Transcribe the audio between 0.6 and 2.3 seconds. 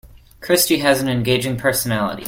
has an engaging personality.